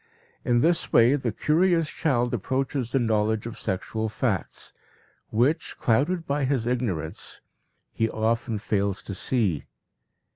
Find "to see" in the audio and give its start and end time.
9.03-9.65